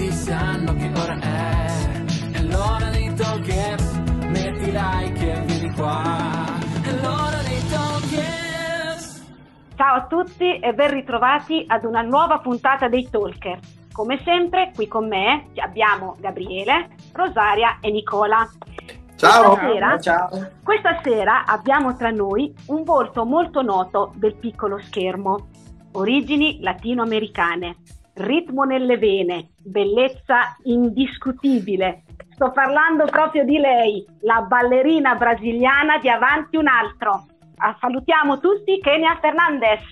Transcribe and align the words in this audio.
tutti 0.00 0.12
sanno 0.12 0.72
che 0.72 0.90
ora 0.96 1.18
è, 1.18 1.66
è 2.32 2.42
l'ora 2.44 2.88
dei 2.88 3.14
talkers, 3.14 3.98
metti 4.28 4.72
like 4.72 5.32
e 5.32 5.40
vieni 5.42 5.74
qua, 5.74 6.58
è 6.82 6.92
l'ora 7.02 7.42
dei 7.46 7.68
talkers. 7.68 9.26
Ciao 9.76 9.96
a 9.96 10.06
tutti 10.06 10.58
e 10.58 10.72
ben 10.72 10.90
ritrovati 10.90 11.64
ad 11.66 11.84
una 11.84 12.00
nuova 12.00 12.38
puntata 12.38 12.88
dei 12.88 13.10
Talker. 13.10 13.58
Come 13.92 14.18
sempre, 14.24 14.72
qui 14.74 14.88
con 14.88 15.06
me 15.06 15.48
abbiamo 15.56 16.16
Gabriele, 16.18 16.88
Rosaria 17.12 17.76
e 17.80 17.90
Nicola. 17.90 18.48
Ciao. 19.16 19.50
Questa 19.50 19.68
sera, 19.68 20.00
Ciao. 20.00 20.28
questa 20.64 21.00
sera 21.02 21.44
abbiamo 21.44 21.94
tra 21.94 22.10
noi 22.10 22.54
un 22.68 22.84
volto 22.84 23.26
molto 23.26 23.60
noto 23.60 24.12
del 24.14 24.34
piccolo 24.36 24.78
schermo. 24.78 25.48
Origini 25.92 26.60
latinoamericane, 26.62 27.76
ritmo 28.20 28.64
nelle 28.64 28.96
vene, 28.98 29.50
bellezza 29.62 30.56
indiscutibile. 30.64 32.02
Sto 32.34 32.52
parlando 32.52 33.04
proprio 33.04 33.44
di 33.44 33.58
lei, 33.58 34.04
la 34.20 34.42
ballerina 34.42 35.14
brasiliana 35.14 35.98
di 35.98 36.08
Avanti 36.08 36.56
un 36.56 36.68
altro. 36.68 37.26
Ah, 37.56 37.76
salutiamo 37.78 38.40
tutti 38.40 38.80
Kenia 38.80 39.18
Fernandez. 39.20 39.84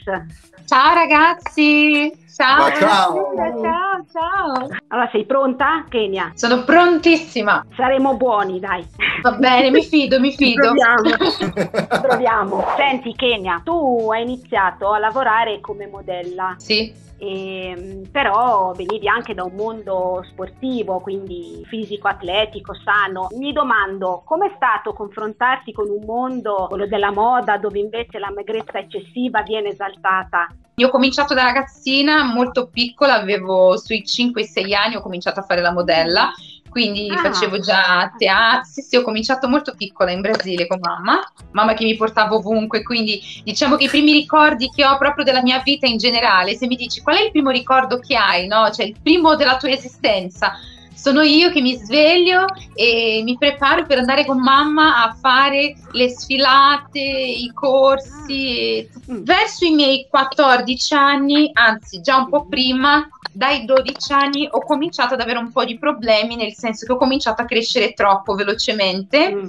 Ciao 0.64 0.95
ragazzi, 0.95 2.10
ciao. 2.34 2.70
Ciao. 2.73 3.34
ciao, 3.37 4.06
ciao. 4.12 4.68
Allora, 4.88 5.09
sei 5.12 5.26
pronta, 5.26 5.84
Kenia? 5.88 6.32
Sono 6.34 6.65
prontissima. 6.65 7.65
Saremo 7.74 8.16
buoni, 8.16 8.60
dai. 8.60 8.87
Va 9.23 9.32
bene, 9.32 9.70
mi 9.70 9.82
fido, 9.82 10.18
mi 10.18 10.32
fido. 10.32 10.73
Proviamo. 10.73 12.01
Proviamo. 12.01 12.65
Senti, 12.76 13.15
Kenia, 13.15 13.60
tu 13.65 14.09
hai 14.10 14.23
iniziato 14.23 14.92
a 14.92 14.98
lavorare 14.98 15.60
come 15.60 15.87
modella. 15.87 16.54
Sì, 16.56 16.92
E, 17.20 18.02
però 18.10 18.72
venivi 18.77 19.08
anche 19.08 19.34
da 19.34 19.42
un 19.42 19.54
mondo 19.54 20.24
sportivo, 20.30 21.00
quindi 21.00 21.64
fisico, 21.66 22.06
atletico, 22.09 22.74
sano. 22.74 23.29
Mi 23.37 23.52
domando 23.52 24.23
com'è 24.24 24.52
stato 24.54 24.93
confrontarsi 24.93 25.73
con 25.73 25.88
un 25.88 26.04
mondo, 26.04 26.66
quello 26.68 26.87
della 26.87 27.10
moda, 27.10 27.59
dove 27.59 27.78
invece 27.80 28.18
la 28.18 28.30
magrezza 28.34 28.78
eccessiva 28.78 29.43
viene 29.43 29.70
esaltata. 29.70 30.48
io 30.76 30.87
ho 30.87 30.90
cominciato 30.90 31.34
da 31.34 31.43
ragazzina 31.43 32.23
molto 32.23 32.68
piccola, 32.68 33.15
avevo 33.15 33.76
sui 33.76 34.04
5-6 34.06 34.74
anni, 34.74 34.95
ho 34.95 35.00
cominciato 35.00 35.40
a 35.40 35.43
fare 35.43 35.60
la 35.60 35.73
modella, 35.73 36.32
quindi 36.69 37.09
Ah. 37.11 37.19
facevo 37.19 37.59
già 37.61 38.13
teatro, 38.16 38.65
sì, 38.71 38.83
sì, 38.83 38.97
ho 38.97 39.02
cominciato 39.02 39.49
molto 39.49 39.74
piccola 39.77 40.11
in 40.11 40.21
Brasile 40.21 40.66
con 40.66 40.79
mamma, 40.80 41.21
mamma 41.52 41.74
che 41.74 41.85
mi 41.85 41.97
portava 41.97 42.35
ovunque, 42.35 42.83
quindi 42.83 43.21
diciamo 43.45 43.77
che 43.77 43.85
i 43.85 43.88
primi 43.88 44.13
ricordi 44.13 44.69
che 44.74 44.85
ho 44.85 44.96
proprio 44.99 45.24
della 45.24 45.43
mia 45.43 45.61
vita 45.61 45.87
in 45.87 45.99
generale, 45.99 46.55
se 46.57 46.66
mi 46.66 46.77
dici 46.77 47.01
qual 47.02 47.16
è 47.16 47.23
il 47.23 47.30
primo 47.30 47.51
ricordo 47.51 47.99
che 47.99 48.16
hai, 48.16 48.46
no? 48.46 48.71
Cioè 48.71 48.87
il 48.87 48.96
primo 49.02 49.35
della 49.37 49.57
tua 49.57 49.71
esistenza, 49.71 50.52
sono 50.99 51.23
io 51.23 51.51
che 51.51 51.60
mi 51.60 51.77
sveglio 51.77 52.45
e 52.74 53.23
mi 53.24 53.38
preparo 53.38 53.87
per 53.87 53.99
andare 53.99 54.27
con 54.27 54.41
mamma 54.41 55.05
a 55.05 55.16
fare 55.18 55.77
le 55.93 56.09
sfilate, 56.09 56.99
i 56.99 57.51
corsi. 57.55 58.87
Mm. 59.10 59.23
Verso 59.23 59.65
i 59.65 59.71
miei 59.71 60.07
14 60.10 60.95
anni, 60.95 61.51
anzi 61.52 62.01
già 62.01 62.16
un 62.16 62.29
po' 62.29 62.46
prima, 62.46 63.09
dai 63.32 63.65
12 63.65 64.12
anni 64.12 64.49
ho 64.50 64.60
cominciato 64.65 65.15
ad 65.15 65.21
avere 65.21 65.38
un 65.38 65.53
po' 65.53 65.65
di 65.65 65.78
problemi, 65.78 66.37
nel 66.37 66.55
senso 66.55 66.84
che 66.84 66.93
ho 66.93 66.97
cominciato 66.97 67.43
a 67.43 67.44
crescere 67.47 67.93
troppo 67.93 68.34
velocemente 68.34 69.37
Mm. 69.38 69.47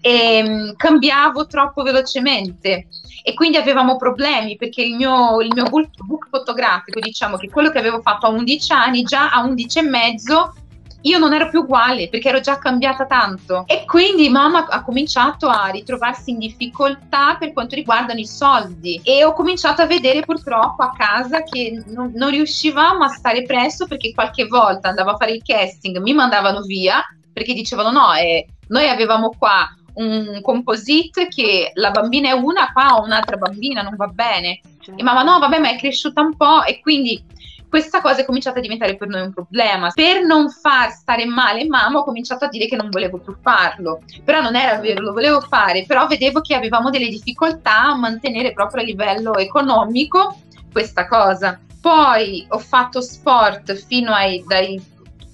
e 0.00 0.42
mm, 0.42 0.70
cambiavo 0.76 1.46
troppo 1.46 1.82
velocemente 1.82 2.88
e 3.22 3.34
quindi 3.34 3.56
avevamo 3.56 3.96
problemi 3.96 4.56
perché 4.56 4.82
il 4.82 4.94
mio, 4.94 5.40
il 5.40 5.50
mio 5.52 5.64
book, 5.64 5.88
book 6.04 6.28
fotografico, 6.28 7.00
diciamo 7.00 7.36
che 7.36 7.48
quello 7.48 7.70
che 7.70 7.78
avevo 7.78 8.00
fatto 8.00 8.26
a 8.26 8.30
11 8.30 8.72
anni, 8.72 9.02
già 9.02 9.30
a 9.30 9.42
11 9.42 9.78
e 9.78 9.82
mezzo 9.82 10.54
io 11.02 11.18
non 11.18 11.32
ero 11.32 11.48
più 11.48 11.60
uguale 11.60 12.08
perché 12.08 12.28
ero 12.28 12.40
già 12.40 12.58
cambiata 12.58 13.06
tanto. 13.06 13.64
E 13.66 13.84
quindi 13.86 14.28
mamma 14.28 14.66
ha 14.66 14.82
cominciato 14.82 15.48
a 15.48 15.68
ritrovarsi 15.68 16.30
in 16.30 16.38
difficoltà 16.38 17.36
per 17.38 17.52
quanto 17.52 17.74
riguardano 17.74 18.18
i 18.18 18.26
soldi. 18.26 19.00
E 19.04 19.24
ho 19.24 19.32
cominciato 19.32 19.82
a 19.82 19.86
vedere 19.86 20.20
purtroppo 20.20 20.82
a 20.82 20.92
casa 20.92 21.42
che 21.42 21.82
non, 21.86 22.12
non 22.14 22.30
riuscivamo 22.30 23.04
a 23.04 23.08
stare 23.08 23.42
presto 23.44 23.86
perché 23.86 24.12
qualche 24.12 24.46
volta 24.46 24.88
andavo 24.88 25.10
a 25.10 25.16
fare 25.16 25.32
il 25.32 25.42
casting, 25.42 25.98
mi 25.98 26.12
mandavano 26.12 26.60
via 26.62 27.02
perché 27.32 27.54
dicevano 27.54 27.90
no, 27.90 28.12
eh, 28.14 28.46
noi 28.68 28.88
avevamo 28.88 29.30
qua 29.38 29.74
un 29.94 30.40
composite 30.42 31.28
che 31.28 31.72
la 31.74 31.90
bambina 31.90 32.30
è 32.30 32.32
una, 32.32 32.72
qua 32.72 32.96
ho 32.96 33.04
un'altra 33.04 33.36
bambina, 33.36 33.82
non 33.82 33.96
va 33.96 34.06
bene. 34.06 34.60
E 34.96 35.02
mamma 35.02 35.22
no, 35.22 35.38
vabbè, 35.38 35.58
ma 35.58 35.70
è 35.70 35.76
cresciuta 35.76 36.20
un 36.20 36.36
po' 36.36 36.64
e 36.64 36.80
quindi 36.80 37.22
questa 37.70 38.00
cosa 38.00 38.20
è 38.20 38.24
cominciata 38.24 38.58
a 38.58 38.62
diventare 38.62 38.96
per 38.96 39.08
noi 39.08 39.22
un 39.22 39.32
problema. 39.32 39.90
Per 39.94 40.24
non 40.24 40.50
far 40.50 40.90
stare 40.90 41.24
male 41.24 41.64
mamma 41.66 42.00
ho 42.00 42.04
cominciato 42.04 42.44
a 42.44 42.48
dire 42.48 42.66
che 42.66 42.74
non 42.74 42.90
volevo 42.90 43.18
più 43.18 43.34
farlo, 43.40 44.02
però 44.24 44.42
non 44.42 44.56
era 44.56 44.78
vero, 44.80 45.00
lo 45.00 45.12
volevo 45.12 45.40
fare, 45.40 45.84
però 45.86 46.06
vedevo 46.08 46.40
che 46.40 46.56
avevamo 46.56 46.90
delle 46.90 47.08
difficoltà 47.08 47.82
a 47.82 47.96
mantenere 47.96 48.52
proprio 48.52 48.82
a 48.82 48.84
livello 48.84 49.36
economico 49.36 50.36
questa 50.72 51.06
cosa. 51.06 51.60
Poi 51.80 52.44
ho 52.48 52.58
fatto 52.58 53.00
sport 53.00 53.72
fino 53.86 54.12
ai 54.12 54.44
dai 54.46 54.82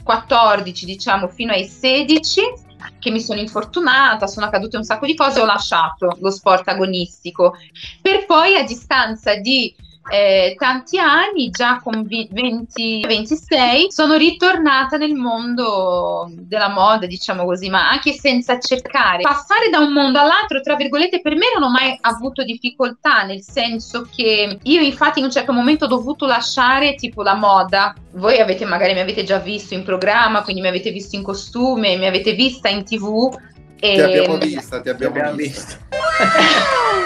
14, 0.04 0.84
diciamo, 0.84 1.28
fino 1.28 1.52
ai 1.52 1.64
16 1.64 2.40
che 2.98 3.10
mi 3.10 3.20
sono 3.20 3.40
infortunata, 3.40 4.26
sono 4.26 4.46
accadute 4.46 4.76
un 4.76 4.84
sacco 4.84 5.06
di 5.06 5.16
cose, 5.16 5.40
ho 5.40 5.46
lasciato 5.46 6.18
lo 6.20 6.30
sport 6.30 6.68
agonistico 6.68 7.56
per 8.02 8.26
poi 8.26 8.56
a 8.56 8.62
distanza 8.62 9.34
di 9.36 9.74
eh, 10.08 10.54
tanti 10.58 10.98
anni, 10.98 11.50
già 11.50 11.80
con 11.82 12.04
vi- 12.04 12.28
20, 12.30 13.04
26, 13.06 13.86
sono 13.90 14.14
ritornata 14.14 14.96
nel 14.96 15.14
mondo 15.14 16.30
della 16.30 16.68
moda, 16.68 17.06
diciamo 17.06 17.44
così, 17.44 17.68
ma 17.68 17.88
anche 17.88 18.12
senza 18.12 18.58
cercare. 18.58 19.22
Passare 19.22 19.68
da 19.70 19.78
un 19.78 19.92
mondo 19.92 20.18
all'altro, 20.20 20.60
tra 20.60 20.76
virgolette, 20.76 21.20
per 21.20 21.34
me 21.34 21.46
non 21.52 21.64
ho 21.64 21.70
mai 21.70 21.96
avuto 22.02 22.44
difficoltà, 22.44 23.22
nel 23.22 23.42
senso 23.42 24.08
che 24.14 24.58
io 24.62 24.80
infatti 24.80 25.18
in 25.18 25.24
un 25.24 25.30
certo 25.30 25.52
momento 25.52 25.86
ho 25.86 25.88
dovuto 25.88 26.26
lasciare 26.26 26.94
tipo 26.94 27.22
la 27.22 27.34
moda. 27.34 27.94
Voi 28.12 28.38
avete 28.38 28.64
magari 28.64 28.94
mi 28.94 29.00
avete 29.00 29.24
già 29.24 29.38
visto 29.38 29.74
in 29.74 29.82
programma, 29.82 30.42
quindi 30.42 30.62
mi 30.62 30.68
avete 30.68 30.90
visto 30.90 31.16
in 31.16 31.22
costume, 31.22 31.96
mi 31.96 32.06
avete 32.06 32.32
vista 32.32 32.68
in 32.68 32.84
tv. 32.84 33.36
E... 33.78 33.94
Ti 33.94 34.00
abbiamo 34.00 34.38
vista, 34.38 34.80
ti 34.80 34.88
abbiamo, 34.88 35.14
abbiamo 35.14 35.36
vista. 35.36 35.76
Eh, 35.90 37.05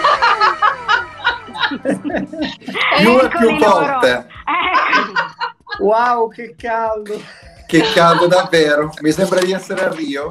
Più 1.79 3.19
e 3.19 3.27
più 3.29 3.57
loro. 3.57 3.99
volte. 3.99 4.27
Ecco. 4.45 5.83
Wow, 5.83 6.29
che 6.29 6.55
caldo! 6.57 7.21
Che 7.65 7.81
caldo 7.93 8.27
davvero. 8.27 8.91
Mi 9.01 9.11
sembra 9.11 9.39
di 9.39 9.53
essere 9.53 9.85
a 9.85 9.93
Rio. 9.93 10.27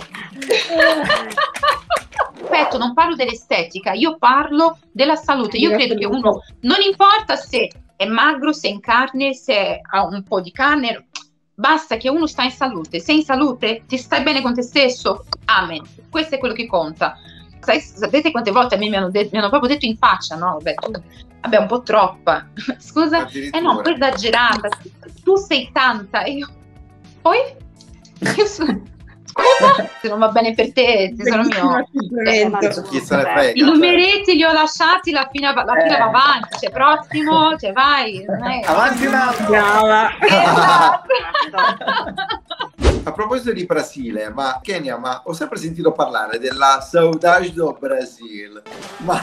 ripeto, 2.50 2.78
non 2.78 2.92
parlo 2.92 3.14
dell'estetica, 3.14 3.92
io 3.92 4.16
parlo 4.18 4.78
della 4.92 5.16
salute. 5.16 5.56
Io 5.56 5.70
credo 5.70 5.94
che 5.94 6.06
uno, 6.06 6.42
non 6.60 6.78
importa 6.84 7.36
se 7.36 7.70
è 7.96 8.06
magro, 8.06 8.52
se 8.52 8.68
è 8.68 8.70
in 8.70 8.80
carne, 8.80 9.34
se 9.34 9.80
ha 9.80 10.04
un 10.04 10.22
po' 10.22 10.40
di 10.40 10.50
carne, 10.50 11.06
basta 11.54 11.96
che 11.96 12.08
uno 12.08 12.26
sta 12.26 12.42
in 12.42 12.50
salute. 12.50 13.00
Se 13.00 13.12
in 13.12 13.22
salute, 13.22 13.84
ti 13.86 13.96
stai 13.96 14.22
bene 14.22 14.42
con 14.42 14.54
te 14.54 14.62
stesso, 14.62 15.24
amen. 15.46 15.82
Questo 16.10 16.34
è 16.34 16.38
quello 16.38 16.54
che 16.54 16.66
conta. 16.66 17.16
Sai- 17.60 17.80
sapete 17.80 18.30
quante 18.30 18.50
volte 18.50 18.74
a 18.74 18.78
me 18.78 18.88
mi 18.88 18.96
hanno, 18.96 19.10
de- 19.10 19.28
mi 19.32 19.38
hanno 19.38 19.48
proprio 19.50 19.70
detto 19.70 19.86
in 19.86 19.96
faccia, 19.96 20.34
no? 20.36 20.52
Vabbè, 20.52 20.74
tu, 20.74 20.90
vabbè, 21.42 21.56
un 21.58 21.66
po' 21.66 21.82
troppa. 21.82 22.46
Scusa? 22.78 23.26
Eh 23.28 23.60
no, 23.60 23.76
un 23.76 23.82
po' 23.82 23.90
esagerata. 23.90 24.68
Tu 25.22 25.36
sei 25.36 25.70
tanta. 25.72 26.22
E 26.22 26.32
io, 26.32 26.48
poi? 27.20 27.38
Io 28.36 28.46
sono- 28.46 28.82
Scusa? 29.30 29.88
Se 30.00 30.08
non 30.08 30.18
va 30.18 30.28
bene 30.30 30.54
per 30.54 30.72
te, 30.72 31.14
tesoro 31.16 31.42
mio. 31.44 31.86
Frega. 32.24 33.52
I 33.52 33.60
numeretti 33.62 34.34
li 34.34 34.42
ho 34.44 34.52
lasciati, 34.52 35.12
la 35.12 35.28
fila, 35.30 35.52
la 35.52 35.72
fila 35.74 35.94
Eh. 35.96 35.98
va 35.98 36.04
avanti, 36.06 36.58
cioè 36.58 36.70
prossimo, 36.70 37.56
cioè 37.56 37.72
vai. 37.72 38.24
Avanti 38.64 39.06
un 39.06 39.14
altro! 39.14 39.44
Brava. 39.46 40.10
Esatto. 40.18 41.06
A 43.02 43.12
proposito 43.12 43.52
di 43.52 43.64
Brasile, 43.64 44.28
ma 44.28 44.60
Kenya, 44.62 44.98
ma 44.98 45.22
ho 45.24 45.32
sempre 45.32 45.58
sentito 45.58 45.90
parlare 45.90 46.38
della 46.38 46.80
Saudade 46.86 47.50
do 47.52 47.74
Brasil. 47.80 48.60
Ma, 48.98 49.18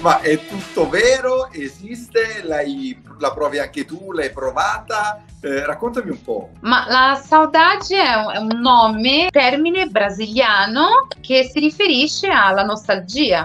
ma 0.00 0.20
è 0.20 0.38
tutto 0.46 0.88
vero? 0.88 1.50
Esiste? 1.52 2.40
L'hai- 2.42 3.00
la 3.18 3.32
provi 3.32 3.58
anche 3.58 3.84
tu? 3.84 4.12
L'hai 4.12 4.30
provata? 4.30 5.22
Eh, 5.42 5.64
raccontami 5.66 6.10
un 6.10 6.22
po'. 6.22 6.50
Ma 6.60 6.86
la 6.88 7.20
saudade 7.22 7.96
è 7.96 8.14
un, 8.14 8.32
è 8.32 8.38
un 8.38 8.60
nome, 8.60 9.28
termine 9.30 9.86
brasiliano 9.88 11.06
che 11.20 11.44
si 11.44 11.58
riferisce 11.60 12.28
alla 12.28 12.62
nostalgia. 12.62 13.42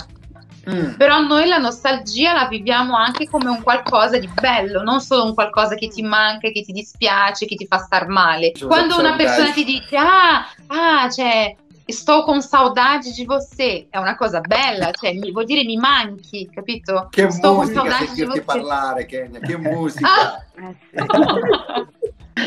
Mm. 0.69 0.93
Però 0.95 1.21
noi 1.21 1.47
la 1.47 1.57
nostalgia 1.57 2.33
la 2.33 2.47
viviamo 2.47 2.95
anche 2.95 3.27
come 3.29 3.49
un 3.49 3.61
qualcosa 3.63 4.17
di 4.17 4.29
bello, 4.39 4.81
non 4.83 4.99
solo 4.99 5.23
un 5.23 5.33
qualcosa 5.33 5.75
che 5.75 5.87
ti 5.87 6.01
manca, 6.01 6.49
che 6.49 6.61
ti 6.61 6.73
dispiace, 6.73 7.45
che 7.45 7.55
ti 7.55 7.65
fa 7.65 7.77
star 7.77 8.07
male. 8.07 8.51
Giusto, 8.51 8.67
Quando 8.67 8.97
una 8.99 9.15
persona 9.15 9.51
ti 9.51 9.63
dice, 9.63 9.95
ah, 9.95 10.45
ah, 10.67 11.09
cioè, 11.09 11.55
sto 11.85 12.23
con 12.23 12.41
saudade 12.41 13.11
di 13.11 13.23
você, 13.23 13.87
è 13.89 13.97
una 13.97 14.17
cosa 14.17 14.41
bella, 14.41 14.91
cioè, 14.91 15.13
mi- 15.13 15.31
vuol 15.31 15.45
dire 15.45 15.63
mi 15.63 15.77
manchi, 15.77 16.49
capito? 16.53 17.07
Che 17.09 17.29
sto 17.31 17.47
con 17.55 17.59
musica 17.59 17.79
saudade 17.79 18.05
di 18.09 18.15
sentirti 18.15 18.41
parlare, 18.41 19.05
Kenya, 19.05 19.39
che 19.39 19.55
musica. 19.57 20.09
Ah, 20.09 20.43
Eh. 20.59 20.75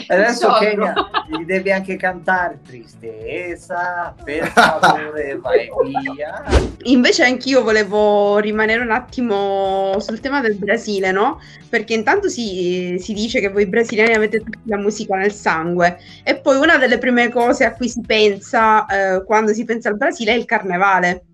Adesso. 0.07 0.53
Kenya, 0.59 0.95
gli 1.27 1.45
devi 1.45 1.73
anche 1.73 1.97
cantare 1.97 2.61
tristezza, 2.65 4.15
per 4.23 4.47
favore 4.53 5.39
vai 5.39 5.69
via. 6.15 6.45
Invece 6.85 7.25
anch'io 7.25 7.63
volevo 7.63 8.39
rimanere 8.39 8.83
un 8.83 8.91
attimo 8.91 9.99
sul 9.99 10.21
tema 10.21 10.41
del 10.41 10.57
Brasile, 10.57 11.11
no? 11.11 11.41
Perché 11.69 11.95
intanto 11.95 12.29
si, 12.29 12.97
si 12.99 13.13
dice 13.13 13.41
che 13.41 13.49
voi 13.49 13.67
brasiliani 13.67 14.15
avete 14.15 14.39
tutta 14.39 14.59
la 14.65 14.77
musica 14.77 15.17
nel 15.17 15.33
sangue 15.33 15.99
e 16.25 16.37
poi 16.37 16.57
una 16.57 16.79
delle 16.79 16.99
prime 16.99 17.29
cose 17.29 17.65
a 17.65 17.75
cui 17.75 17.89
si 17.89 18.01
pensa 18.05 18.87
eh, 18.87 19.25
quando 19.25 19.53
si 19.53 19.65
pensa 19.65 19.89
al 19.89 19.97
Brasile 19.97 20.33
è 20.33 20.37
il 20.37 20.45
carnevale. 20.45 21.25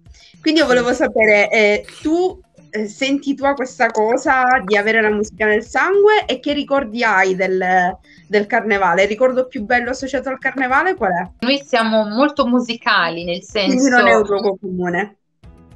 Quindi 0.41 0.61
io 0.61 0.67
volevo 0.67 0.93
sapere, 0.93 1.51
eh, 1.51 1.85
tu 2.03 2.41
eh, 2.77 2.89
senti 2.89 3.35
tu 3.35 3.45
questa 3.55 3.91
cosa 3.91 4.45
di 4.65 4.77
avere 4.77 5.01
la 5.01 5.11
musica 5.11 5.47
nel 5.47 5.65
sangue 5.65 6.25
e 6.27 6.41
che 6.41 6.53
ricordi 6.53 7.03
hai 7.03 7.35
del, 7.35 7.97
del 8.29 8.47
carnevale? 8.47 9.03
Il 9.03 9.09
ricordo 9.09 9.47
più 9.47 9.63
bello 9.63 9.91
associato 9.91 10.29
al 10.29 10.39
carnevale 10.39 10.95
qual 10.95 11.13
è? 11.13 11.31
Noi 11.41 11.63
siamo 11.65 12.05
molto 12.05 12.47
musicali, 12.47 13.25
nel 13.25 13.43
senso... 13.43 13.75
Quindi 13.75 13.91
non 13.91 14.07
è 14.07 14.15
un 14.15 14.27
luogo 14.27 14.57
comune. 14.61 15.17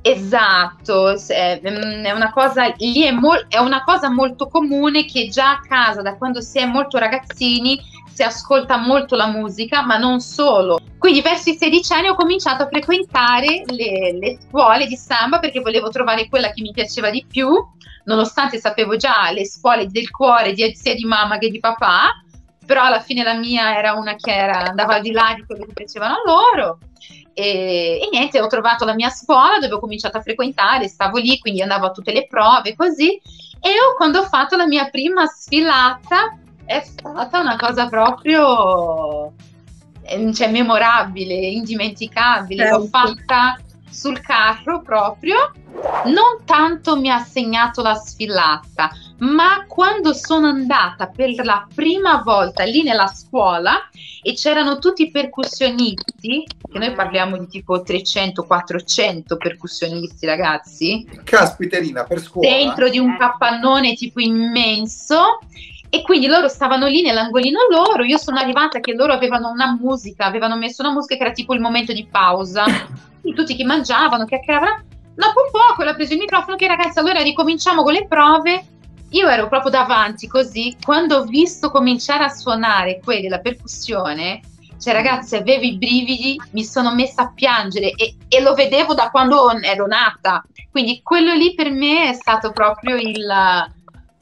Esatto, 0.03 1.15
è 1.29 1.61
una, 2.15 2.33
cosa, 2.33 2.73
lì 2.79 3.03
è, 3.03 3.13
mo- 3.13 3.47
è 3.49 3.59
una 3.59 3.83
cosa 3.85 4.09
molto 4.09 4.49
comune 4.49 5.05
che 5.05 5.29
già 5.29 5.51
a 5.51 5.61
casa, 5.61 6.01
da 6.01 6.17
quando 6.17 6.41
si 6.41 6.59
è 6.59 6.65
molto 6.65 6.97
ragazzini, 6.97 7.79
si 8.13 8.23
ascolta 8.23 8.77
molto 8.77 9.17
la 9.17 9.27
musica, 9.27 9.83
ma 9.85 9.97
non 9.97 10.21
solo. 10.21 10.79
Quindi 10.99 11.23
verso 11.23 11.51
i 11.51 11.57
16 11.57 11.93
anni 11.93 12.09
ho 12.09 12.15
cominciato 12.15 12.65
a 12.65 12.69
frequentare 12.69 13.63
le, 13.67 14.13
le 14.19 14.39
scuole 14.47 14.87
di 14.87 14.97
samba 14.97 15.39
perché 15.39 15.61
volevo 15.61 15.89
trovare 15.89 16.29
quella 16.29 16.51
che 16.51 16.61
mi 16.63 16.73
piaceva 16.73 17.11
di 17.11 17.25
più, 17.27 17.49
nonostante 18.05 18.59
sapevo 18.59 18.97
già 18.97 19.31
le 19.33 19.47
scuole 19.47 19.87
del 19.87 20.11
cuore 20.11 20.53
di, 20.53 20.75
sia 20.75 20.95
di 20.95 21.05
mamma 21.05 21.39
che 21.39 21.49
di 21.49 21.59
papà, 21.59 22.23
però 22.67 22.85
alla 22.85 23.01
fine 23.01 23.23
la 23.23 23.35
mia 23.35 23.77
era 23.77 23.95
una 23.95 24.15
che 24.15 24.33
era, 24.33 24.69
andava 24.69 24.97
al 24.97 25.03
di 25.03 25.13
là 25.13 25.33
di 25.35 25.45
quello 25.45 25.65
che 25.65 25.73
piacevano 25.73 26.15
a 26.15 26.23
loro. 26.25 26.79
E, 27.33 28.01
e, 28.03 28.09
niente, 28.13 28.41
ho 28.41 28.47
trovato 28.47 28.85
la 28.85 28.95
mia 28.95 29.09
scuola 29.09 29.59
dove 29.59 29.75
ho 29.75 29.81
cominciato 29.81 30.19
a 30.19 30.23
frequentare, 30.23 30.89
stavo 30.89 31.19
lì, 31.19 31.39
quindi 31.39 31.63
andavo 31.63 31.87
a 31.87 31.91
tutte 31.91 32.13
le 32.13 32.27
prove 32.27 32.77
così. 32.77 33.21
E 33.63 33.71
io, 33.71 33.95
quando 33.97 34.21
ho 34.21 34.25
fatto 34.25 34.57
la 34.57 34.67
mia 34.67 34.89
prima 34.91 35.27
sfilata 35.27 36.37
è 36.71 36.85
stata 36.85 37.41
una 37.41 37.57
cosa 37.57 37.89
proprio 37.89 39.33
eh, 40.03 40.33
cioè, 40.33 40.49
memorabile, 40.53 41.35
indimenticabile. 41.35 42.69
L'ho 42.69 42.89
certo. 42.89 42.97
fatta 42.97 43.61
sul 43.91 44.21
carro 44.21 44.81
proprio. 44.81 45.53
Non 46.05 46.45
tanto 46.45 46.97
mi 46.97 47.11
ha 47.11 47.19
segnato 47.19 47.83
la 47.83 47.95
sfilata, 47.95 48.91
ma 49.19 49.65
quando 49.67 50.13
sono 50.13 50.47
andata 50.47 51.09
per 51.09 51.35
la 51.45 51.67
prima 51.75 52.23
volta 52.23 52.63
lì 52.63 52.85
nella 52.85 53.09
scuola 53.09 53.89
e 54.23 54.35
c'erano 54.35 54.79
tutti 54.79 55.03
i 55.03 55.11
percussionisti, 55.11 56.47
che 56.71 56.79
noi 56.79 56.93
parliamo 56.93 57.37
di 57.37 57.49
tipo 57.49 57.79
300-400 57.79 59.37
percussionisti 59.37 60.25
ragazzi. 60.25 61.09
Caspiterina, 61.25 62.05
per 62.05 62.21
scuola. 62.21 62.49
Dentro 62.49 62.89
di 62.89 62.99
un 63.01 63.17
capannone 63.17 63.95
tipo 63.95 64.21
immenso 64.21 65.39
e 65.91 66.03
quindi 66.03 66.29
loro 66.29 66.49
stavano 66.49 66.87
lì 66.87 67.03
nell'angolino 67.03 67.67
loro, 67.69 68.05
io 68.05 68.17
sono 68.17 68.39
arrivata 68.39 68.79
che 68.79 68.95
loro 68.95 69.13
avevano 69.13 69.51
una 69.51 69.77
musica, 69.79 70.25
avevano 70.25 70.57
messo 70.57 70.83
una 70.83 70.93
musica 70.93 71.17
che 71.17 71.23
era 71.23 71.33
tipo 71.33 71.53
il 71.53 71.61
momento 71.61 71.93
di 71.93 72.07
pausa, 72.09 72.65
tutti 73.35 73.57
che 73.57 73.65
mangiavano, 73.65 74.25
chiacchieravano, 74.25 74.85
dopo 75.15 75.41
un 75.45 75.51
po' 75.51 75.75
quello 75.75 75.91
ha 75.91 75.95
preso 75.95 76.13
il 76.13 76.21
microfono 76.21 76.57
che 76.57 76.69
ragazzi 76.69 77.01
allora 77.01 77.21
ricominciamo 77.23 77.83
con 77.83 77.93
le 77.93 78.07
prove, 78.07 78.65
io 79.11 79.29
ero 79.29 79.49
proprio 79.49 79.73
davanti 79.73 80.29
così, 80.29 80.77
quando 80.81 81.17
ho 81.17 81.25
visto 81.25 81.73
cominciare 81.73 82.23
a 82.23 82.29
suonare 82.29 83.01
quelli 83.03 83.23
della 83.23 83.41
percussione, 83.41 84.41
cioè 84.81 84.95
ragazzi 84.95 85.35
avevo 85.35 85.65
i 85.65 85.77
brividi, 85.77 86.41
mi 86.53 86.63
sono 86.63 86.95
messa 86.95 87.23
a 87.23 87.33
piangere 87.35 87.91
e, 87.91 88.15
e 88.29 88.41
lo 88.41 88.55
vedevo 88.55 88.95
da 88.95 89.11
quando 89.11 89.51
ero 89.61 89.89
nata, 89.89 90.45
quindi 90.71 91.01
quello 91.03 91.35
lì 91.35 91.53
per 91.55 91.71
me 91.73 92.11
è 92.11 92.13
stato 92.13 92.53
proprio 92.53 92.95
il 92.95 93.27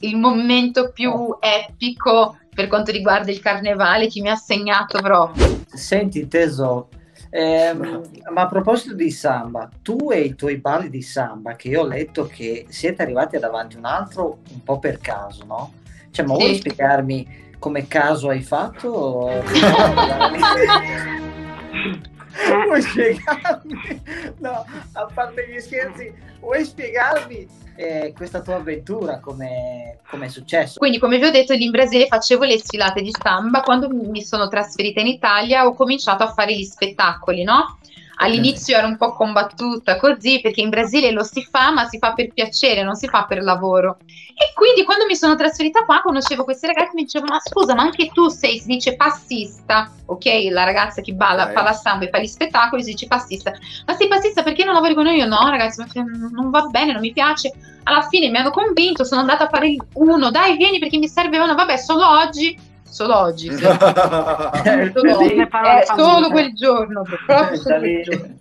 il 0.00 0.16
momento 0.16 0.90
più 0.92 1.36
epico 1.40 2.36
per 2.54 2.66
quanto 2.66 2.90
riguarda 2.90 3.30
il 3.30 3.40
carnevale 3.40 4.08
che 4.08 4.20
mi 4.20 4.28
ha 4.28 4.36
segnato 4.36 5.00
proprio. 5.00 5.64
Senti 5.66 6.26
Teso, 6.26 6.88
ehm, 7.30 8.02
ma 8.32 8.42
a 8.42 8.46
proposito 8.48 8.94
di 8.94 9.10
samba, 9.10 9.68
tu 9.82 10.10
e 10.10 10.20
i 10.20 10.34
tuoi 10.34 10.56
balli 10.56 10.90
di 10.90 11.02
samba, 11.02 11.54
che 11.54 11.68
io 11.68 11.82
ho 11.82 11.86
letto 11.86 12.26
che 12.26 12.66
siete 12.68 13.02
arrivati 13.02 13.38
davanti 13.38 13.76
a 13.76 13.78
un 13.78 13.84
altro 13.84 14.38
un 14.50 14.62
po' 14.62 14.78
per 14.78 14.98
caso, 14.98 15.44
no? 15.44 15.72
Cioè, 16.10 16.26
ma 16.26 16.34
sì. 16.34 16.40
vuoi 16.40 16.56
spiegarmi 16.56 17.46
come 17.58 17.86
caso 17.86 18.28
hai 18.28 18.42
fatto? 18.42 19.30
vuoi 22.64 22.82
spiegarmi? 22.82 24.02
No, 24.38 24.64
a 24.92 25.08
parte 25.12 25.48
gli 25.48 25.58
scherzi, 25.58 26.12
vuoi 26.40 26.64
spiegarmi 26.64 27.46
eh, 27.78 28.12
questa 28.16 28.40
tua 28.40 28.56
avventura, 28.56 29.20
come 29.20 29.98
è 30.10 30.28
successo? 30.28 30.78
Quindi, 30.78 30.98
come 30.98 31.18
vi 31.18 31.26
ho 31.26 31.30
detto, 31.30 31.52
in 31.52 31.70
Brasile 31.70 32.08
facevo 32.08 32.42
le 32.44 32.58
sfilate 32.58 33.02
di 33.02 33.12
samba. 33.16 33.60
Quando 33.60 33.88
mi 33.88 34.22
sono 34.22 34.48
trasferita 34.48 35.00
in 35.00 35.06
Italia 35.06 35.64
ho 35.64 35.74
cominciato 35.74 36.24
a 36.24 36.32
fare 36.32 36.56
gli 36.56 36.64
spettacoli, 36.64 37.44
no? 37.44 37.77
All'inizio 38.20 38.76
ero 38.76 38.86
un 38.86 38.96
po' 38.96 39.12
combattuta 39.12 39.96
così 39.96 40.40
perché 40.40 40.60
in 40.60 40.70
Brasile 40.70 41.12
lo 41.12 41.22
si 41.22 41.46
fa, 41.48 41.70
ma 41.70 41.86
si 41.86 41.98
fa 41.98 42.12
per 42.12 42.32
piacere, 42.32 42.82
non 42.82 42.96
si 42.96 43.06
fa 43.06 43.24
per 43.24 43.42
lavoro. 43.42 43.98
E 44.06 44.52
quindi 44.54 44.84
quando 44.84 45.04
mi 45.06 45.16
sono 45.16 45.36
trasferita 45.36 45.84
qua 45.84 46.00
conoscevo 46.00 46.44
questi 46.44 46.66
ragazzi 46.66 46.90
e 46.90 46.94
mi 46.94 47.02
dicevano: 47.02 47.32
Ma 47.32 47.40
scusa, 47.40 47.74
ma 47.74 47.82
anche 47.82 48.10
tu 48.12 48.28
sei, 48.28 48.58
si 48.58 48.66
dice 48.66 48.96
passista, 48.96 49.90
ok? 50.06 50.24
La 50.50 50.64
ragazza 50.64 51.00
che 51.00 51.12
balla, 51.12 51.50
fa 51.50 51.62
la 51.62 51.72
samba 51.72 52.06
e 52.06 52.10
fa 52.10 52.18
gli 52.18 52.26
spettacoli, 52.26 52.82
si 52.82 52.90
dice 52.90 53.06
passista. 53.06 53.52
Ma 53.86 53.94
sei 53.94 54.08
passista 54.08 54.42
perché 54.42 54.64
non 54.64 54.74
lavori 54.74 54.94
con 54.94 55.04
noi? 55.04 55.16
Io 55.16 55.26
no, 55.26 55.48
ragazzi, 55.48 55.82
non 55.94 56.50
va 56.50 56.62
bene, 56.62 56.92
non 56.92 57.00
mi 57.00 57.12
piace. 57.12 57.52
Alla 57.84 58.02
fine 58.02 58.28
mi 58.28 58.36
hanno 58.36 58.50
convinto, 58.50 59.04
sono 59.04 59.20
andata 59.20 59.44
a 59.44 59.48
fare 59.48 59.74
uno, 59.94 60.30
dai, 60.30 60.56
vieni 60.56 60.78
perché 60.78 60.98
mi 60.98 61.08
servevano, 61.08 61.54
vabbè, 61.54 61.76
solo 61.76 62.06
oggi 62.06 62.56
solo 62.88 63.16
oggi, 63.18 63.52
sì. 63.52 63.62
solo, 63.62 65.16
oggi. 65.18 65.34
Eh, 65.34 65.84
solo 65.96 66.30
quel 66.30 66.54
giorno, 66.54 67.02
proprio 67.02 67.56
solo 67.60 67.78
quel 67.78 68.02
giorno. 68.02 68.36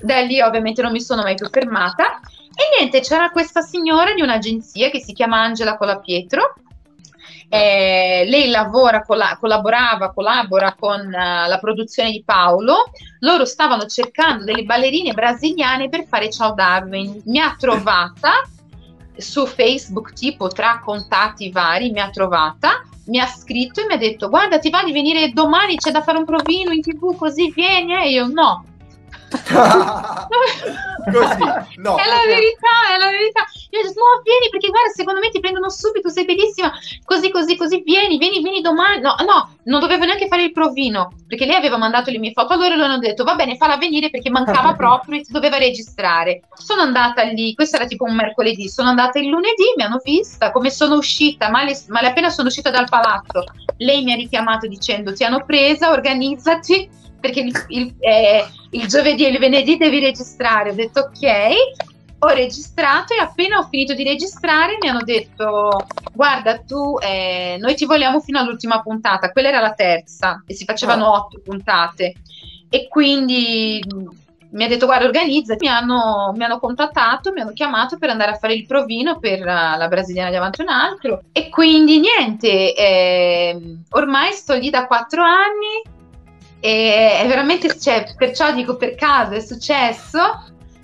Da 0.00 0.20
lì 0.20 0.40
ovviamente 0.40 0.82
non 0.82 0.92
mi 0.92 1.00
sono 1.00 1.22
mai 1.22 1.34
più 1.34 1.48
fermata 1.50 2.20
e 2.58 2.78
niente, 2.78 3.00
c'era 3.00 3.28
questa 3.28 3.60
signora 3.60 4.14
di 4.14 4.22
un'agenzia 4.22 4.88
che 4.88 5.00
si 5.00 5.12
chiama 5.12 5.42
Angela 5.42 5.76
Colapietro. 5.76 6.54
Eh, 7.48 8.24
lei 8.26 8.48
lavora, 8.48 9.04
colla- 9.04 9.36
collaborava, 9.38 10.12
collabora 10.12 10.74
con 10.74 11.00
uh, 11.00 11.48
la 11.48 11.58
produzione 11.60 12.10
di 12.10 12.22
Paolo. 12.24 12.90
Loro 13.20 13.44
stavano 13.44 13.84
cercando 13.84 14.44
delle 14.44 14.64
ballerine 14.64 15.12
brasiliane 15.12 15.90
per 15.90 16.06
fare 16.06 16.30
Ciao 16.30 16.54
Darwin. 16.54 17.20
Mi 17.26 17.40
ha 17.40 17.54
trovata 17.58 18.42
su 19.14 19.44
Facebook, 19.46 20.14
tipo 20.14 20.48
tra 20.48 20.80
contatti 20.82 21.50
vari, 21.50 21.90
mi 21.90 22.00
ha 22.00 22.08
trovata 22.08 22.82
mi 23.06 23.18
ha 23.18 23.26
scritto 23.26 23.80
e 23.80 23.86
mi 23.86 23.94
ha 23.94 23.98
detto 23.98 24.28
guarda 24.28 24.58
ti 24.58 24.70
va 24.70 24.82
di 24.84 24.92
venire 24.92 25.30
domani 25.30 25.76
c'è 25.76 25.90
da 25.90 26.02
fare 26.02 26.18
un 26.18 26.24
provino 26.24 26.72
in 26.72 26.82
tv 26.82 27.16
così 27.16 27.52
vieni 27.52 27.94
e 27.94 28.10
io 28.10 28.26
no 28.26 28.64
Così, 31.12 31.78
no. 31.78 31.96
È 31.96 32.06
la 32.06 32.22
verità, 32.26 32.94
è 32.94 32.98
la 32.98 33.10
verità. 33.10 33.46
Io 33.70 33.80
ho 33.80 33.82
detto, 33.82 34.00
no, 34.00 34.22
vieni 34.22 34.48
perché 34.50 34.68
guarda, 34.68 34.90
secondo 34.90 35.20
me 35.20 35.30
ti 35.30 35.40
prendono 35.40 35.70
subito, 35.70 36.08
sei 36.08 36.24
bellissima. 36.24 36.72
Così, 37.04 37.30
così, 37.30 37.56
così, 37.56 37.82
vieni, 37.82 38.18
vieni, 38.18 38.42
vieni 38.42 38.60
domani. 38.60 39.00
No, 39.00 39.14
no, 39.24 39.56
non 39.64 39.80
dovevo 39.80 40.04
neanche 40.04 40.26
fare 40.26 40.42
il 40.42 40.52
provino 40.52 41.12
perché 41.26 41.46
lei 41.46 41.56
aveva 41.56 41.76
mandato 41.76 42.10
le 42.10 42.18
mie 42.18 42.32
foto. 42.32 42.54
Allora 42.54 42.74
loro 42.74 42.84
hanno 42.84 42.98
detto, 42.98 43.24
va 43.24 43.34
bene, 43.34 43.56
falla 43.56 43.76
venire 43.76 44.10
perché 44.10 44.30
mancava 44.30 44.74
proprio 44.74 45.20
e 45.20 45.24
si 45.24 45.32
doveva 45.32 45.58
registrare. 45.58 46.42
Sono 46.54 46.82
andata 46.82 47.22
lì, 47.22 47.54
questo 47.54 47.76
era 47.76 47.86
tipo 47.86 48.04
un 48.04 48.14
mercoledì. 48.14 48.68
Sono 48.68 48.88
andata 48.88 49.18
il 49.18 49.28
lunedì, 49.28 49.64
mi 49.76 49.84
hanno 49.84 50.00
vista 50.02 50.50
come 50.50 50.70
sono 50.70 50.96
uscita, 50.96 51.50
male, 51.50 51.78
male 51.88 52.08
appena 52.08 52.30
sono 52.30 52.48
uscita 52.48 52.70
dal 52.70 52.88
palazzo. 52.88 53.44
Lei 53.78 54.02
mi 54.02 54.12
ha 54.12 54.16
richiamato 54.16 54.66
dicendo, 54.66 55.12
ti 55.12 55.24
hanno 55.24 55.44
presa, 55.44 55.90
organizzati 55.90 57.04
perché 57.26 57.40
il, 57.40 57.64
il, 57.68 57.94
eh, 57.98 58.46
il 58.70 58.86
giovedì 58.86 59.26
e 59.26 59.30
il 59.30 59.38
venerdì 59.38 59.76
devi 59.76 59.98
registrare. 59.98 60.70
Ho 60.70 60.74
detto 60.74 61.00
ok, 61.00 61.54
ho 62.20 62.28
registrato 62.28 63.14
e 63.14 63.18
appena 63.18 63.58
ho 63.58 63.68
finito 63.68 63.94
di 63.94 64.04
registrare 64.04 64.78
mi 64.80 64.88
hanno 64.88 65.02
detto 65.02 65.84
guarda 66.12 66.58
tu 66.60 66.96
eh, 66.98 67.58
noi 67.60 67.74
ti 67.74 67.84
vogliamo 67.84 68.20
fino 68.20 68.38
all'ultima 68.38 68.80
puntata. 68.80 69.32
Quella 69.32 69.48
era 69.48 69.60
la 69.60 69.74
terza 69.74 70.42
e 70.46 70.54
si 70.54 70.64
facevano 70.64 71.06
oh. 71.06 71.16
otto 71.16 71.40
puntate. 71.44 72.14
E 72.68 72.88
quindi 72.88 73.82
mi 74.50 74.64
ha 74.64 74.68
detto 74.68 74.86
guarda 74.86 75.06
organizzati. 75.06 75.66
Mi 75.66 75.70
hanno, 75.70 76.32
mi 76.34 76.44
hanno 76.44 76.60
contattato 76.60 77.32
mi 77.32 77.40
hanno 77.40 77.52
chiamato 77.52 77.98
per 77.98 78.10
andare 78.10 78.32
a 78.32 78.36
fare 78.36 78.54
il 78.54 78.66
provino 78.66 79.18
per 79.18 79.40
uh, 79.40 79.78
la 79.78 79.86
brasiliana 79.88 80.30
di 80.30 80.36
avanti 80.36 80.62
un 80.62 80.68
altro. 80.68 81.22
E 81.32 81.48
quindi 81.48 81.98
niente 81.98 82.74
eh, 82.74 83.76
ormai 83.90 84.32
sto 84.32 84.54
lì 84.54 84.70
da 84.70 84.86
quattro 84.86 85.22
anni 85.22 85.94
e 86.60 87.20
è 87.22 87.26
veramente, 87.26 87.78
cioè, 87.78 88.14
perciò 88.16 88.52
dico 88.52 88.76
per 88.76 88.94
caso 88.94 89.34
è 89.34 89.40
successo, 89.40 90.18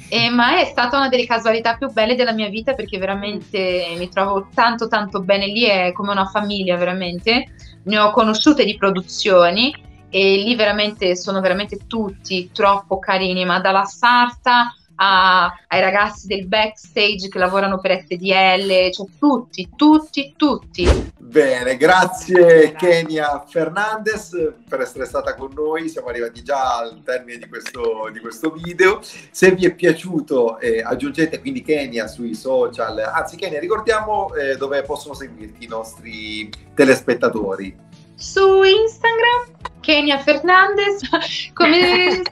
eh, 0.09 0.29
ma 0.29 0.61
è 0.61 0.67
stata 0.67 0.99
una 0.99 1.09
delle 1.09 1.26
casualità 1.26 1.76
più 1.76 1.91
belle 1.91 2.14
della 2.14 2.33
mia 2.33 2.49
vita 2.49 2.75
perché 2.75 2.99
veramente 2.99 3.95
mi 3.97 4.09
trovo 4.11 4.49
tanto 4.55 4.87
tanto 4.87 5.23
bene 5.23 5.47
lì, 5.47 5.64
è 5.64 5.93
come 5.93 6.12
una 6.12 6.26
famiglia 6.26 6.76
veramente. 6.76 7.55
Ne 7.85 7.99
ho 7.99 8.11
conosciute 8.11 8.64
di 8.64 8.76
produzioni 8.76 9.75
e 10.11 10.37
lì 10.37 10.55
veramente 10.55 11.17
sono 11.17 11.41
veramente 11.41 11.87
tutti 11.87 12.50
troppo 12.52 12.99
carini, 12.99 13.45
ma 13.47 13.59
dalla 13.61 13.85
sarta 13.85 14.75
a- 15.02 15.52
ai 15.66 15.80
ragazzi 15.80 16.28
del 16.28 16.47
backstage 16.47 17.28
che 17.28 17.38
lavorano 17.38 17.80
per 17.80 18.04
FDL, 18.04 18.90
cioè 18.92 19.06
tutti, 19.18 19.68
tutti, 19.75 20.35
tutti. 20.37 21.11
Bene, 21.18 21.76
grazie 21.76 22.73
Kenia 22.73 23.44
Fernandez 23.49 24.30
per 24.68 24.80
essere 24.80 25.06
stata 25.06 25.35
con 25.35 25.50
noi. 25.54 25.88
Siamo 25.88 26.09
arrivati 26.09 26.42
già 26.42 26.76
al 26.78 27.02
termine 27.04 27.38
di 27.38 27.49
questo, 27.49 28.11
di 28.12 28.21
questo 28.21 28.50
video. 28.50 29.00
Se 29.02 29.50
vi 29.52 29.66
è 29.66 29.75
piaciuto, 29.75 30.61
eh, 30.61 30.82
aggiungete 30.82 31.40
quindi 31.40 31.62
Kenia 31.62 32.06
sui 32.06 32.35
social. 32.35 32.99
Anzi, 32.99 33.37
Kenia, 33.37 33.59
ricordiamo 33.59 34.32
eh, 34.35 34.56
dove 34.56 34.82
possono 34.82 35.14
seguirti 35.14 35.64
i 35.64 35.68
nostri 35.68 36.49
telespettatori. 36.75 37.75
Su 38.14 38.62
Instagram, 38.62 39.80
Kenia 39.80 40.18
Fernandez, 40.18 41.00
come, 41.54 42.23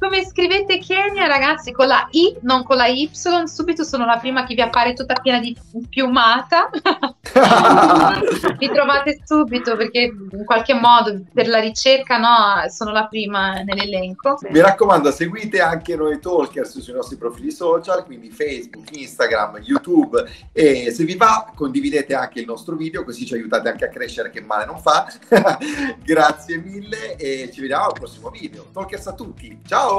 come 0.00 0.24
scrivete 0.24 0.78
Kenia 0.78 1.26
ragazzi 1.26 1.72
con 1.72 1.86
la 1.86 2.08
I, 2.12 2.34
non 2.40 2.64
con 2.64 2.78
la 2.78 2.86
Y, 2.86 3.10
subito 3.44 3.84
sono 3.84 4.06
la 4.06 4.16
prima 4.16 4.46
che 4.46 4.54
vi 4.54 4.62
appare 4.62 4.94
tutta 4.94 5.12
piena 5.20 5.38
di 5.38 5.54
piumata. 5.90 6.70
Mi 8.58 8.70
trovate 8.72 9.20
subito 9.22 9.76
perché 9.76 10.10
in 10.32 10.44
qualche 10.46 10.72
modo 10.72 11.20
per 11.34 11.48
la 11.48 11.60
ricerca 11.60 12.16
no, 12.16 12.68
sono 12.70 12.92
la 12.92 13.06
prima 13.08 13.60
nell'elenco. 13.60 14.38
Mi 14.48 14.60
raccomando, 14.60 15.10
seguite 15.10 15.60
anche 15.60 15.94
noi 15.96 16.18
Talkers 16.18 16.78
sui 16.78 16.94
nostri 16.94 17.16
profili 17.16 17.50
social, 17.50 18.02
quindi 18.04 18.30
Facebook, 18.30 18.96
Instagram, 18.96 19.58
YouTube 19.58 20.24
e 20.52 20.92
se 20.92 21.04
vi 21.04 21.16
va 21.16 21.52
condividete 21.54 22.14
anche 22.14 22.40
il 22.40 22.46
nostro 22.46 22.74
video 22.74 23.04
così 23.04 23.26
ci 23.26 23.34
aiutate 23.34 23.68
anche 23.68 23.84
a 23.84 23.88
crescere 23.88 24.30
che 24.30 24.40
male 24.40 24.64
non 24.64 24.80
fa. 24.80 25.12
Grazie 26.02 26.56
mille 26.56 27.16
e 27.16 27.50
ci 27.52 27.60
vediamo 27.60 27.84
al 27.84 27.92
prossimo 27.92 28.30
video. 28.30 28.66
Talkers 28.72 29.06
a 29.08 29.12
tutti, 29.12 29.60
ciao! 29.66 29.89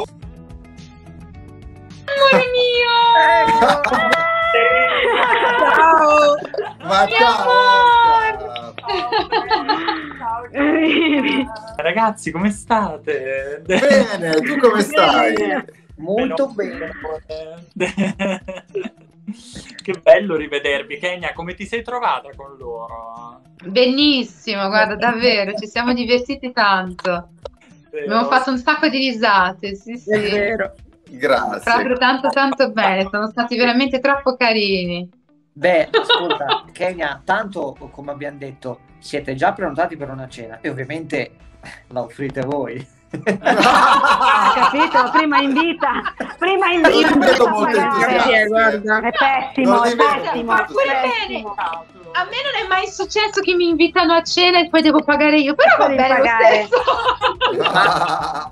Amore 2.05 2.45
mio! 2.55 2.95
Ciao! 5.75 6.38
Ma 6.83 7.07
ciao! 7.07 7.50
Ragazzi, 11.75 12.31
come 12.31 12.51
state? 12.51 13.62
Bene, 13.65 14.36
tu 14.36 14.57
come 14.57 14.81
stai? 14.81 15.33
Bene. 15.33 15.65
Molto 15.98 16.48
bene. 16.48 16.91
che 19.81 19.93
bello 20.01 20.36
rivedervi. 20.36 20.98
Kenya, 20.98 21.33
come 21.33 21.53
ti 21.53 21.65
sei 21.65 21.83
trovata 21.83 22.29
con 22.36 22.55
loro? 22.57 23.41
Benissimo, 23.63 24.67
guarda, 24.67 24.95
davvero, 24.95 25.53
ci 25.53 25.67
siamo 25.67 25.93
divertiti 25.93 26.51
tanto. 26.51 27.29
Abbiamo 27.91 28.29
fatto 28.29 28.51
un 28.51 28.57
sacco 28.57 28.88
di 28.88 28.98
risate, 28.98 29.75
sì, 29.75 29.98
sì. 29.98 30.12
È 30.12 30.19
vero. 30.19 30.74
Grazie. 31.10 31.71
Proprio 31.71 31.98
tanto 31.98 32.29
tanto 32.29 32.71
bene, 32.71 33.07
sono 33.12 33.29
stati 33.29 33.57
veramente 33.57 34.00
troppo 34.00 34.38
carini. 34.38 35.10
Beh, 35.53 35.89
ascolta, 35.91 36.63
Kenya, 36.71 37.21
tanto 37.24 37.75
come 37.91 38.12
abbiamo 38.12 38.38
detto, 38.38 38.79
siete 39.00 39.36
già 39.36 39.51
prenotati 39.51 39.98
per 39.98 40.10
una 40.10 40.29
cena 40.29 40.60
e 40.62 40.69
ovviamente 40.69 41.31
la 41.89 42.01
offrite 42.01 42.41
voi. 42.41 42.88
Capito? 43.12 45.10
Prima 45.12 45.41
invita, 45.41 45.89
prima 46.38 46.71
invita. 46.71 47.10
È 47.10 47.13
pessimo, 49.12 49.75
Non 49.75 49.86
è 49.86 49.95
pessimo, 49.98 50.55
è 50.55 50.65
pure 50.65 51.01
pessimo. 51.27 51.55
A 52.13 52.24
me 52.25 52.36
non 52.44 52.56
è 52.63 52.68
mai 52.68 52.88
successo 52.88 53.39
che 53.41 53.53
mi 53.56 53.70
invitano 53.70 54.13
a 54.13 54.22
cena 54.24 54.60
e 54.60 54.68
poi 54.70 54.82
devo 54.82 55.01
pagare 55.03 55.39
io, 55.39 55.56
però 55.56 55.75
va 55.77 55.88
bene 55.88 56.08
lo 56.10 56.15
pagare. 56.15 56.68
stesso. 56.68 56.84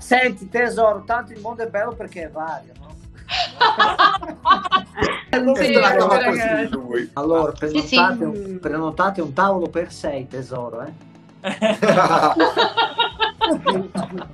Senti 0.00 0.48
tesoro, 0.48 1.02
tanto 1.04 1.32
il 1.32 1.40
mondo 1.40 1.62
è 1.62 1.66
bello 1.66 1.92
perché 1.92 2.22
è 2.24 2.30
vario, 2.30 2.72
no? 2.80 2.88
Sì, 5.54 5.72
così 5.72 6.68
lui. 6.70 7.08
Allora, 7.14 7.52
Sì, 7.56 7.80
sì. 7.80 7.94
prenotate, 7.96 8.24
Un, 8.24 8.58
prenotate 8.60 9.20
un 9.20 9.32
tavolo 9.32 9.68
per 9.68 9.92
sei, 9.92 10.26
tesoro, 10.26 10.82
eh? 10.82 10.92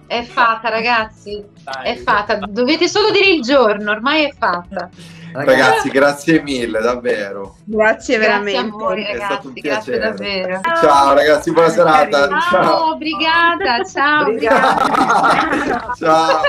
È 0.06 0.23
fatta, 0.23 0.68
ragazzi, 0.68 1.44
Dai. 1.62 1.92
è 1.92 1.96
fatta. 1.96 2.37
Dovete 2.37 2.88
solo 2.88 3.11
dire 3.11 3.28
il 3.28 3.42
giorno, 3.42 3.90
ormai 3.90 4.25
è 4.25 4.32
fatta. 4.38 4.88
Ragazzi, 5.32 5.90
grazie 5.90 6.40
mille, 6.42 6.80
davvero. 6.80 7.56
Grazie 7.64 8.16
Grazie 8.16 8.18
veramente. 8.18 8.58
a 8.75 8.78
voi, 8.78 9.02
È 9.04 9.14
stato 9.16 9.49
un 9.49 9.54
ragazzi, 9.54 9.61
grazie 9.61 9.92
piacere. 9.92 9.99
davvero. 9.99 10.61
Ciao 10.80 11.14
ragazzi, 11.14 11.52
buona 11.52 11.68
serata. 11.68 12.28
Ciao. 12.28 12.40
Ciao, 12.50 12.96
brigata, 12.96 13.85
ciao, 13.85 14.25
brigata. 14.25 15.92
Ciao. 15.99 16.40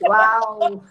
Wow! 0.00 0.82